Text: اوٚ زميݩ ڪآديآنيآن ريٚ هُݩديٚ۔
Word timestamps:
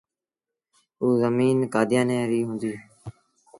اوٚ 1.01 1.15
زميݩ 1.21 1.69
ڪآديآنيآن 1.73 2.25
ريٚ 2.31 2.47
هُݩديٚ۔ 2.49 2.79